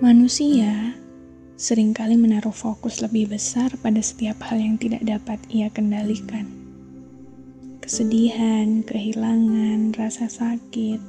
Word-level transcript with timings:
Manusia 0.00 0.96
sering 1.60 1.92
kali 1.92 2.16
menaruh 2.16 2.56
fokus 2.56 3.04
lebih 3.04 3.36
besar 3.36 3.68
pada 3.84 4.00
setiap 4.00 4.40
hal 4.48 4.56
yang 4.56 4.80
tidak 4.80 5.04
dapat 5.04 5.36
ia 5.52 5.68
kendalikan. 5.68 6.48
Kesedihan, 7.84 8.80
kehilangan, 8.80 9.92
rasa 9.92 10.32
sakit, 10.32 11.04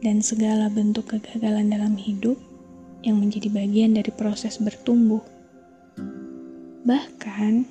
dan 0.00 0.24
segala 0.24 0.72
bentuk 0.72 1.12
kegagalan 1.12 1.68
dalam 1.68 1.92
hidup 1.92 2.40
yang 3.04 3.20
menjadi 3.20 3.52
bagian 3.52 3.92
dari 3.92 4.08
proses 4.08 4.56
bertumbuh. 4.56 5.20
Bahkan, 6.88 7.68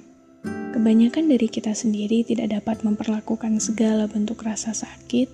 kebanyakan 0.77 1.25
dari 1.25 1.49
kita 1.49 1.73
sendiri 1.73 2.21
tidak 2.21 2.61
dapat 2.61 2.85
memperlakukan 2.85 3.57
segala 3.57 4.05
bentuk 4.05 4.45
rasa 4.45 4.77
sakit 4.77 5.25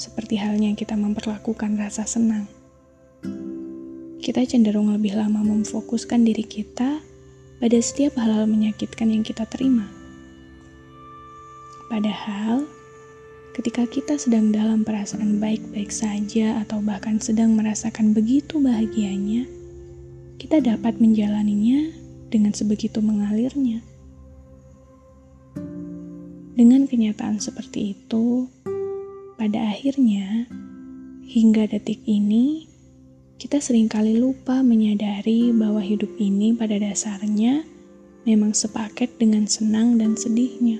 seperti 0.00 0.40
halnya 0.40 0.72
kita 0.72 0.96
memperlakukan 0.96 1.76
rasa 1.76 2.08
senang 2.08 2.48
kita 4.20 4.44
cenderung 4.44 4.92
lebih 4.92 5.16
lama 5.16 5.40
memfokuskan 5.40 6.28
diri 6.28 6.44
kita 6.44 7.00
pada 7.56 7.78
setiap 7.80 8.20
hal-hal 8.20 8.44
menyakitkan 8.44 9.08
yang 9.08 9.24
kita 9.24 9.48
terima. 9.48 9.88
Padahal, 11.88 12.68
ketika 13.56 13.88
kita 13.88 14.20
sedang 14.20 14.52
dalam 14.52 14.84
perasaan 14.84 15.40
baik-baik 15.40 15.88
saja 15.88 16.60
atau 16.60 16.84
bahkan 16.84 17.16
sedang 17.16 17.56
merasakan 17.56 18.12
begitu 18.12 18.60
bahagianya, 18.60 19.48
kita 20.36 20.60
dapat 20.60 21.00
menjalaninya 21.00 21.88
dengan 22.28 22.52
sebegitu 22.52 23.00
mengalirnya. 23.00 23.80
Dengan 26.60 26.84
kenyataan 26.84 27.40
seperti 27.40 27.96
itu, 27.96 28.52
pada 29.40 29.64
akhirnya, 29.72 30.44
hingga 31.24 31.64
detik 31.72 32.04
ini, 32.04 32.69
kita 33.40 33.56
sering 33.56 33.88
kali 33.88 34.20
lupa 34.20 34.60
menyadari 34.60 35.48
bahwa 35.56 35.80
hidup 35.80 36.12
ini 36.20 36.52
pada 36.52 36.76
dasarnya 36.76 37.64
memang 38.28 38.52
sepaket 38.52 39.16
dengan 39.16 39.48
senang 39.48 39.96
dan 39.96 40.12
sedihnya. 40.12 40.76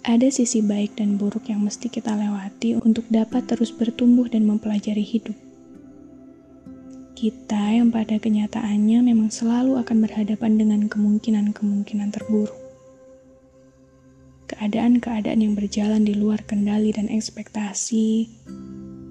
Ada 0.00 0.32
sisi 0.32 0.64
baik 0.64 0.96
dan 0.96 1.20
buruk 1.20 1.52
yang 1.52 1.60
mesti 1.60 1.92
kita 1.92 2.16
lewati 2.16 2.80
untuk 2.80 3.04
dapat 3.12 3.44
terus 3.44 3.68
bertumbuh 3.68 4.32
dan 4.32 4.48
mempelajari 4.48 5.04
hidup. 5.04 5.36
Kita 7.12 7.76
yang 7.76 7.92
pada 7.92 8.16
kenyataannya 8.16 9.04
memang 9.04 9.28
selalu 9.28 9.76
akan 9.84 10.08
berhadapan 10.08 10.56
dengan 10.56 10.88
kemungkinan-kemungkinan 10.88 12.16
terburuk. 12.16 12.56
Keadaan-keadaan 14.48 15.44
yang 15.44 15.52
berjalan 15.52 16.08
di 16.08 16.16
luar 16.16 16.40
kendali 16.48 16.96
dan 16.96 17.12
ekspektasi, 17.12 18.28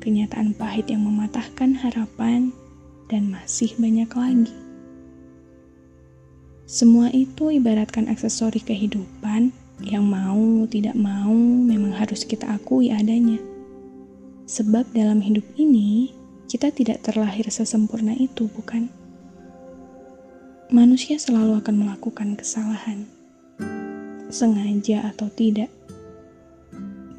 kenyataan 0.03 0.51
pahit 0.51 0.91
yang 0.91 1.07
mematahkan 1.07 1.79
harapan, 1.79 2.51
dan 3.07 3.31
masih 3.31 3.71
banyak 3.79 4.11
lagi. 4.11 4.51
Semua 6.67 7.07
itu 7.15 7.47
ibaratkan 7.53 8.11
aksesori 8.11 8.59
kehidupan 8.59 9.55
yang 9.83 10.03
mau 10.03 10.67
tidak 10.67 10.95
mau 10.95 11.31
memang 11.63 11.95
harus 11.95 12.27
kita 12.27 12.47
akui 12.51 12.91
adanya. 12.91 13.39
Sebab 14.43 14.91
dalam 14.91 15.23
hidup 15.23 15.43
ini, 15.55 16.11
kita 16.51 16.71
tidak 16.71 17.03
terlahir 17.03 17.47
sesempurna 17.47 18.11
itu, 18.15 18.51
bukan? 18.51 18.91
Manusia 20.73 21.19
selalu 21.21 21.61
akan 21.61 21.75
melakukan 21.85 22.33
kesalahan, 22.33 23.05
sengaja 24.33 25.05
atau 25.13 25.29
tidak 25.29 25.69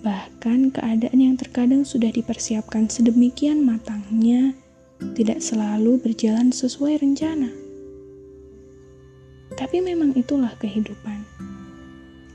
Bahkan 0.04 0.76
keadaan 0.76 1.16
yang 1.16 1.40
terkadang 1.40 1.88
sudah 1.88 2.12
dipersiapkan 2.12 2.92
sedemikian 2.92 3.64
matangnya 3.64 4.52
tidak 5.16 5.40
selalu 5.40 5.96
berjalan 5.96 6.52
sesuai 6.52 7.00
rencana. 7.00 7.48
Tapi 9.56 9.80
memang 9.80 10.12
itulah 10.12 10.52
kehidupan. 10.60 11.24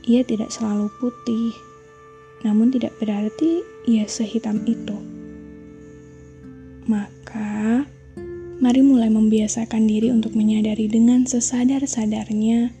Ia 0.02 0.26
tidak 0.26 0.50
selalu 0.50 0.90
putih, 0.98 1.54
namun 2.42 2.74
tidak 2.74 2.90
berarti 2.98 3.62
ia 3.86 4.02
sehitam 4.10 4.66
itu. 4.66 4.98
Maka, 6.90 7.86
mari 8.58 8.82
mulai 8.82 9.14
membiasakan 9.14 9.86
diri 9.86 10.10
untuk 10.10 10.34
menyadari 10.34 10.90
dengan 10.90 11.22
sesadar-sadarnya 11.22 12.74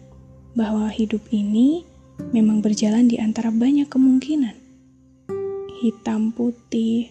bahwa 0.58 0.90
hidup 0.90 1.22
ini 1.30 1.86
memang 2.34 2.58
berjalan 2.58 3.06
di 3.06 3.22
antara 3.22 3.54
banyak 3.54 3.86
kemungkinan 3.86 4.59
hitam 5.80 6.28
putih, 6.28 7.08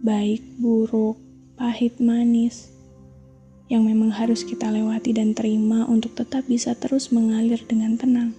baik 0.00 0.40
buruk, 0.56 1.20
pahit 1.52 2.00
manis, 2.00 2.72
yang 3.68 3.84
memang 3.84 4.08
harus 4.08 4.40
kita 4.40 4.72
lewati 4.72 5.12
dan 5.12 5.36
terima 5.36 5.84
untuk 5.84 6.16
tetap 6.16 6.48
bisa 6.48 6.72
terus 6.72 7.12
mengalir 7.12 7.60
dengan 7.68 8.00
tenang. 8.00 8.32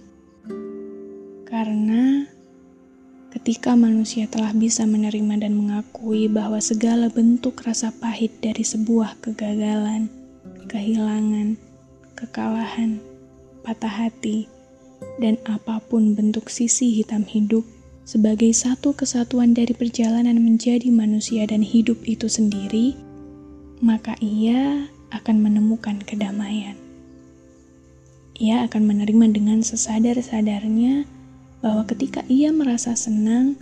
Karena 1.46 2.26
ketika 3.30 3.78
manusia 3.78 4.26
telah 4.26 4.50
bisa 4.50 4.82
menerima 4.82 5.46
dan 5.46 5.54
mengakui 5.54 6.26
bahwa 6.26 6.58
segala 6.58 7.06
bentuk 7.06 7.62
rasa 7.62 7.94
pahit 7.94 8.42
dari 8.42 8.66
sebuah 8.66 9.22
kegagalan, 9.22 10.10
kehilangan, 10.66 11.54
kekalahan, 12.18 12.98
patah 13.62 14.10
hati, 14.10 14.50
dan 15.22 15.38
apa 15.46 15.78
pun 15.86 16.18
bentuk 16.18 16.50
sisi 16.50 16.98
hitam 16.98 17.22
hidup 17.22 17.62
sebagai 18.02 18.50
satu 18.50 18.92
kesatuan 18.98 19.54
dari 19.54 19.72
perjalanan 19.72 20.34
menjadi 20.42 20.90
manusia 20.90 21.46
dan 21.46 21.62
hidup 21.62 22.02
itu 22.02 22.26
sendiri, 22.26 22.98
maka 23.78 24.18
ia 24.18 24.90
akan 25.14 25.36
menemukan 25.38 26.02
kedamaian. 26.02 26.74
Ia 28.42 28.66
akan 28.66 28.82
menerima 28.90 29.26
dengan 29.30 29.62
sesadar-sadarnya 29.62 31.06
bahwa 31.62 31.86
ketika 31.86 32.26
ia 32.26 32.50
merasa 32.50 32.98
senang, 32.98 33.54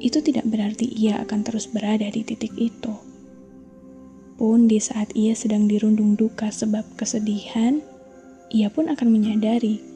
itu 0.00 0.24
tidak 0.24 0.48
berarti 0.48 0.88
ia 0.88 1.20
akan 1.20 1.44
terus 1.44 1.68
berada 1.68 2.08
di 2.08 2.24
titik 2.24 2.56
itu. 2.56 2.96
Pun 4.40 4.66
di 4.66 4.80
saat 4.80 5.12
ia 5.12 5.36
sedang 5.36 5.68
dirundung 5.68 6.16
duka 6.16 6.48
sebab 6.48 6.82
kesedihan, 6.96 7.84
ia 8.48 8.72
pun 8.72 8.88
akan 8.88 9.08
menyadari 9.12 9.91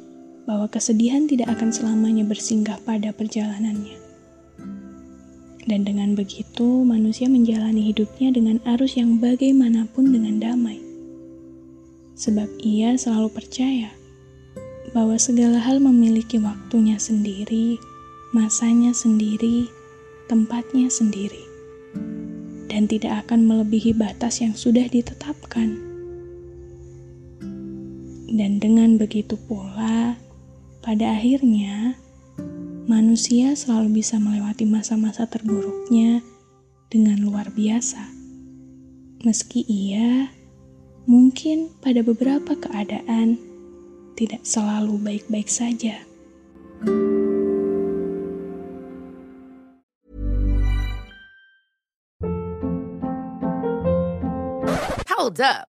bahwa 0.46 0.70
kesedihan 0.70 1.26
tidak 1.26 1.50
akan 1.58 1.74
selamanya 1.74 2.22
bersinggah 2.22 2.78
pada 2.86 3.10
perjalanannya. 3.10 3.98
Dan 5.66 5.82
dengan 5.82 6.14
begitu, 6.14 6.86
manusia 6.86 7.26
menjalani 7.26 7.90
hidupnya 7.90 8.30
dengan 8.30 8.62
arus 8.62 8.94
yang 8.94 9.18
bagaimanapun 9.18 10.14
dengan 10.14 10.38
damai. 10.38 10.78
Sebab 12.14 12.46
ia 12.62 12.94
selalu 12.94 13.28
percaya 13.34 13.90
bahwa 14.94 15.18
segala 15.18 15.58
hal 15.58 15.82
memiliki 15.82 16.38
waktunya 16.38 16.96
sendiri, 16.96 17.76
masanya 18.30 18.94
sendiri, 18.94 19.66
tempatnya 20.30 20.86
sendiri, 20.86 21.42
dan 22.70 22.86
tidak 22.86 23.26
akan 23.26 23.42
melebihi 23.44 23.90
batas 23.90 24.38
yang 24.38 24.54
sudah 24.54 24.86
ditetapkan. 24.86 25.82
Dan 28.30 28.62
dengan 28.62 28.94
begitu 29.02 29.34
pula, 29.50 30.14
pada 30.86 31.18
akhirnya, 31.18 31.98
manusia 32.86 33.58
selalu 33.58 33.98
bisa 33.98 34.22
melewati 34.22 34.62
masa-masa 34.62 35.26
terburuknya 35.26 36.22
dengan 36.86 37.18
luar 37.26 37.50
biasa. 37.50 38.06
Meski 39.26 39.66
ia 39.66 40.30
mungkin 41.10 41.74
pada 41.82 42.06
beberapa 42.06 42.54
keadaan 42.54 43.34
tidak 44.14 44.46
selalu 44.46 44.94
baik-baik 45.02 45.50
saja. 45.50 46.06
Hold 55.10 55.42
up. 55.42 55.75